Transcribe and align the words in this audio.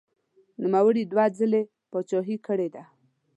نوموړي 0.63 1.03
دوه 1.11 1.25
ځلې 1.37 1.61
پاچاهي 1.91 2.37
کړې 2.47 2.67
ده. 2.75 2.83